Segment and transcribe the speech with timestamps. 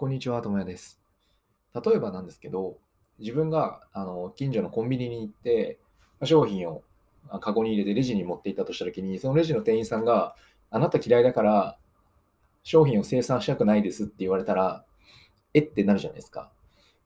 [0.00, 0.98] こんにちは、ともやです。
[1.74, 2.78] 例えばなんですけど、
[3.18, 5.78] 自分があの近所のコンビニに行って、
[6.24, 6.82] 商品を
[7.40, 10.34] カゴに入れてレジに持っていったとしたときに、そのレジの店員さんが、
[10.70, 11.76] あなた嫌いだから
[12.62, 14.86] 商品を生産したくないですって言われたら、
[15.52, 16.50] えってなるじゃないですか。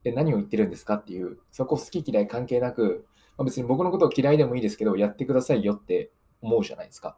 [0.04, 0.94] え、何を言ってるんですか？
[0.94, 3.06] っていう、そこ好き嫌い関係なく、
[3.36, 7.16] まあ、別に僕のことを嫌いでもいいですけど、やってくださいよって思うじゃないですか。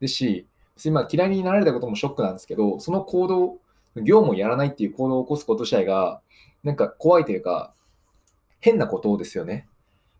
[0.00, 3.58] ですし、別にまあ嫌いになられたこともショックなんですけど、その行動、
[4.02, 6.20] 業務をやらないっていう行動を起こすこと自体が、
[6.64, 7.72] なんか怖いというか、
[8.60, 9.68] 変なことですよね。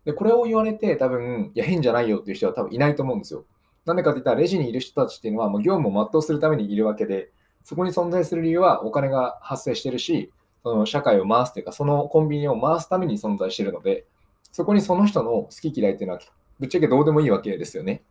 [0.05, 3.45] で、これを言われて多分、いや、変じゃないよっていう人は多分いないと思うんですよ。
[3.85, 7.31] なんでかって言ったら、レジにいる人たちっていうのは、もう業務を全うするためにいるわけで、
[7.63, 10.31] そこに存在する理由はお金が発生してるし、
[10.63, 14.05] その社会を回すというか、そのコンビニを回すために存在してるので、
[14.51, 16.21] そこにその人の好き嫌いっていうのは、
[16.59, 18.03] ぶっちゃけどうでもいいわけですよね。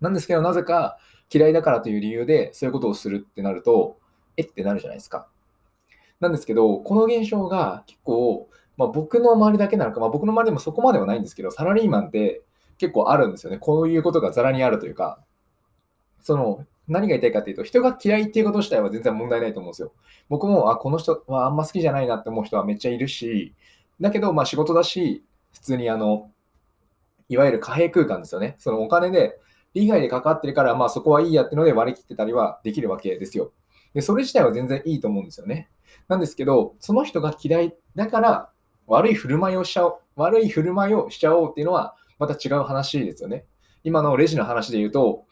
[0.00, 0.98] なんですけど、なぜか
[1.32, 3.98] 嫌いだからという理由でそういうことをするってなると、
[4.36, 5.26] えってなるじゃないですか。
[6.20, 12.42] なんですけど、この現象が結構、まあ、僕の周りだけなのか、まあ、僕の周りでもそこまではないんですけど、サラリーマンって
[12.78, 13.58] 結構あるんですよね。
[13.58, 15.18] こういうことがざらにあるというか、
[16.20, 19.92] その、何が言いたいかっていうと、人が嫌いっていうこと自体は全然問題ないと思うんですよ。
[20.28, 23.54] 僕も、あ、この人はあんま好きじゃないなって思う人はめっちゃいるし、
[24.00, 26.30] だけど、まあ仕事だし、普通にあの、
[27.28, 28.56] いわゆる貨幣空間ですよね。
[28.58, 29.38] そのお金で、
[29.72, 33.52] 利害で関わってるから、まあそこはいいやってので割り切ってたりはできるわけですよ。
[33.94, 35.68] で、それ自体は全然いいと思うんですよね。
[36.08, 38.50] なんですけど、その人が嫌いだから
[38.86, 43.44] 悪い振る舞いをしちゃおう、悪い振る舞いをしちゃおうっていうのはまた違う話ですよね。
[43.82, 45.24] 今のレジの話で言うと、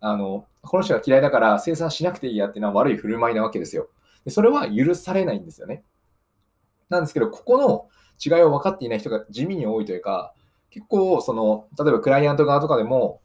[0.00, 3.88] あの、この人が嫌いだから生産しなくていいやっていうのは悪い振る舞いなわけですよ。
[4.24, 5.84] でそれは許されないんですよね。
[6.88, 7.88] なんですけど、ここの
[8.24, 10.32] 違いを分かっていない人が地味に多いというか、
[10.70, 13.20] 結構、その、例えばクライアント側とかでも、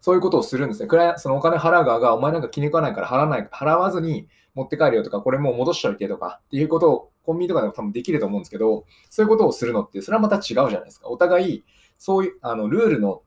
[0.00, 0.88] そういうことをするんですね。
[0.88, 11.08] クライそのお金払う側が、お前なんか気に食わないから払わない払わずに持って帰るよとか、これもう戻しといてとかっていうことをコンビニとかでも多分できると思うんですけど、そういうことをするのって、それはまた違うじゃないですか。
[11.08, 11.64] お互い、
[11.98, 13.22] そういうあのルールの、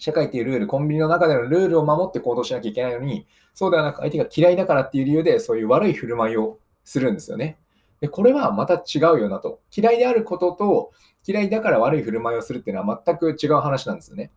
[0.00, 7.58] 社会っていうルール、コンビニの中でのルールを守って行動しなきゃいけないのに、そうではなく相手が嫌いだからっていう理由で、そういう悪い振る舞いをするんですよね。
[8.00, 9.60] で、これはまた違うよなと。
[9.76, 10.92] 嫌いであることと、
[11.26, 14.30] 嫌いだから悪い振る舞いをするっていうのは全く違う話なんですよね。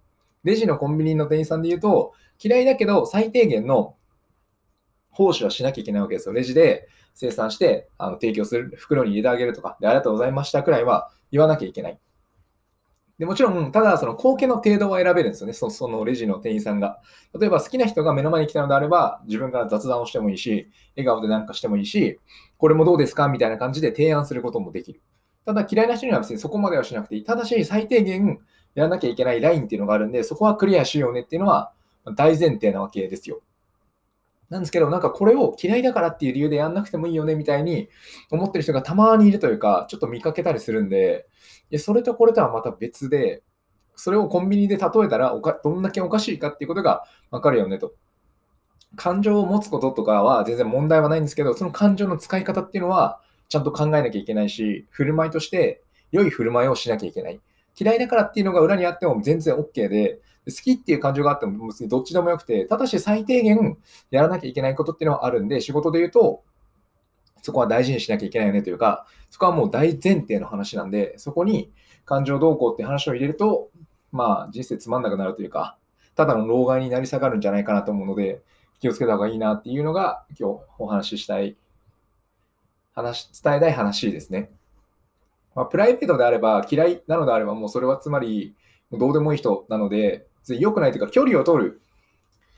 [0.44, 2.14] レジのコンビニの店員さんで言うと、
[2.44, 3.96] 嫌いだけど最低限の
[5.12, 6.34] 奉仕はしなきゃいけないわけですよ。
[6.34, 12.00] レジで生産してあの提供する、袋に入れてあげるとかで、ありがとうございましたくらいは言わなきゃいけない。
[13.20, 17.00] でもちろん、ただその貢献の程度は選べるんですよねそ、そのレジの店員さんが。
[17.40, 22.20] 例えば好きな人が目の前に来たのであれば、自分から雑談をしてもいいし、笑顔でなんかしてもいいし、
[22.58, 25.02] これもどうですかみたいな感じで提案することもできる。
[25.46, 27.24] ただ嫌いな人には別にそこまではしなくていい。
[27.24, 28.40] ただし、最低限
[28.76, 31.72] やらなきゃいけないラインっていうのがあるんで、そこはクリアしようねっていうのは
[32.16, 33.42] 大前提なわけですよ。
[34.50, 37.88] なんですけど、なんかこれを嫌いだからっていう理由でやんなくてもいいよねみたいに
[38.30, 41.26] 思ってる人がたまにいるというか、ちょっと見かけたりするんで、
[41.70, 43.44] いそれとこれとはまた別で、
[43.96, 47.94] それをコンビニで例えたらおか、どんだけおかしいかっていうことがわかるよねと。
[48.98, 57.42] 感情を持つこととかは全然問題はないんですけど、その感情の使い方っていうのはちゃんと考えなきゃいけないし、振る舞いとして良い振る舞いをしなきゃいけない。
[57.78, 63.78] 嫌いだからっていうのが裏にあっても全然 OK で、好きっていう感情があっても別にどっちでもよくて、ただし最低限
[64.10, 66.44] やらなきゃいけないことっていうのはあるんで、仕事で言うと、
[67.42, 71.74] そこは大事にしなきゃいけないよねというか、そこはもう大前提の話なんで、そこに
[72.06, 73.70] 感情動向って話を入れると、
[74.14, 75.78] まあ人生つまんなくなるというか、
[76.16, 78.42] ただの老害になり下がるんじゃないかなと思うので、
[78.80, 81.56] 気をつけた方がいいなっていうのが今日お話ししたい、
[82.94, 84.52] 話、伝えたい話ですね。
[85.56, 88.56] まあ、プライベートであれば、嫌いなのであれば、もうそれはつまり、
[88.92, 91.82] どうでもいい人なので、良くないというか、距離を取る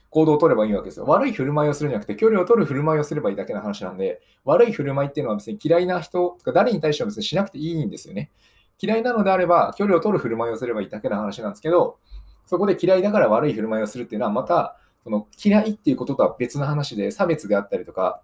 [0.10, 1.06] 行動を取ればいいわけですよ。
[1.06, 8.32] 悪い振る舞いをするんじゃなくて、距離を取る振る舞いをすればいいだけの話なんで、悪い振る舞いっていうのは別に嫌いな人とか、誰に対しても別にしなくていいんですよね。
[8.80, 11.98] 嫌いなのであれば、距離を取る振る舞いをすればいいだけの話なんですけど、
[12.46, 18.22] そこで嫌いだから悪い振る舞いをするっていうのは、また、その嫌いっていうこととは別の話で、差別であったりとか、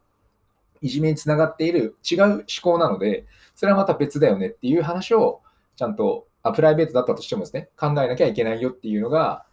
[0.82, 5.42] いじめにつながっている違う思考なので、それはまた別だよねっていう話を
[5.76, 9.46] ちゃんとあプライベートだったとしてもですね、考えなきゃいけないよっていうのが、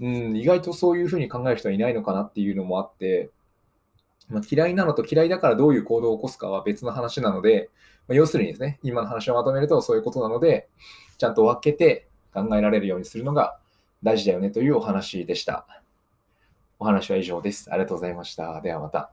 [0.00, 3.30] うん、意外とそういうふうに考える人はいないのかなっていうのもあって、
[4.28, 7.70] まあ、嫌いなのと嫌いだからどういう行動を起こすかは別の話なので、
[8.08, 10.68] まあ、要するにですね、今の話をまとめるとそういうことなので、
[11.18, 13.58] ちゃんと分けて考えられるようにするのが
[14.02, 15.66] 大事だよねというお話でした。
[16.78, 17.70] お話は以上です。
[17.70, 18.60] ありがとうございました。
[18.60, 19.12] ではまた。